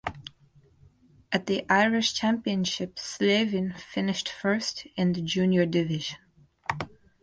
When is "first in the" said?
4.29-5.21